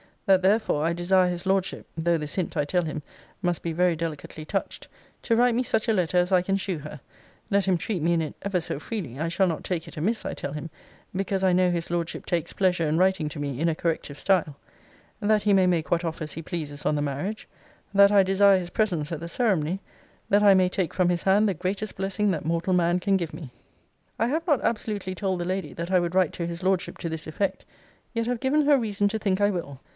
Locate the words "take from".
20.69-21.09